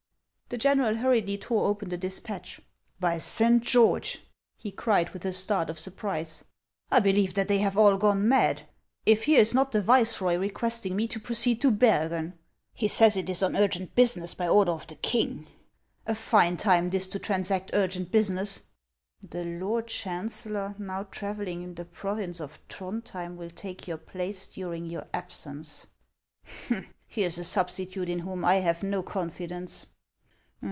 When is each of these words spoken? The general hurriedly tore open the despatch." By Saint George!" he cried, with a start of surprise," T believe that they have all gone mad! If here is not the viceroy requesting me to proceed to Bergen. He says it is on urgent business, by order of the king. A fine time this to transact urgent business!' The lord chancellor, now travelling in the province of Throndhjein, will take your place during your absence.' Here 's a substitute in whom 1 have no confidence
The 0.53 0.57
general 0.57 0.97
hurriedly 0.97 1.37
tore 1.37 1.63
open 1.69 1.87
the 1.87 1.97
despatch." 1.97 2.59
By 2.99 3.19
Saint 3.19 3.63
George!" 3.63 4.19
he 4.61 4.69
cried, 4.69 5.11
with 5.11 5.23
a 5.23 5.31
start 5.31 5.69
of 5.69 5.79
surprise," 5.79 6.43
T 6.93 6.99
believe 6.99 7.35
that 7.35 7.47
they 7.47 7.59
have 7.59 7.77
all 7.77 7.95
gone 7.95 8.27
mad! 8.27 8.63
If 9.05 9.23
here 9.23 9.39
is 9.39 9.53
not 9.53 9.71
the 9.71 9.81
viceroy 9.81 10.35
requesting 10.35 10.93
me 10.97 11.07
to 11.07 11.21
proceed 11.21 11.61
to 11.61 11.71
Bergen. 11.71 12.37
He 12.73 12.89
says 12.89 13.15
it 13.15 13.29
is 13.29 13.41
on 13.41 13.55
urgent 13.55 13.95
business, 13.95 14.33
by 14.33 14.49
order 14.49 14.73
of 14.73 14.87
the 14.87 14.95
king. 14.95 15.47
A 16.05 16.13
fine 16.13 16.57
time 16.57 16.89
this 16.89 17.07
to 17.07 17.17
transact 17.17 17.71
urgent 17.71 18.11
business!' 18.11 18.59
The 19.21 19.45
lord 19.45 19.87
chancellor, 19.87 20.75
now 20.77 21.03
travelling 21.03 21.61
in 21.61 21.75
the 21.75 21.85
province 21.85 22.41
of 22.41 22.59
Throndhjein, 22.67 23.37
will 23.37 23.51
take 23.51 23.87
your 23.87 23.95
place 23.97 24.47
during 24.49 24.85
your 24.85 25.07
absence.' 25.13 25.87
Here 27.07 27.29
's 27.31 27.37
a 27.37 27.45
substitute 27.45 28.09
in 28.09 28.19
whom 28.19 28.41
1 28.41 28.61
have 28.63 28.83
no 28.83 29.01
confidence 29.01 29.85